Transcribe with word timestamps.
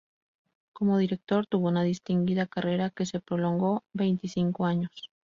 Como 0.73 0.97
director, 0.97 1.45
tuvo 1.45 1.67
una 1.67 1.83
distinguida 1.83 2.47
carrera 2.47 2.89
que 2.89 3.05
se 3.05 3.19
prolongó 3.19 3.83
veinticinco 3.93 4.65
años. 4.65 4.89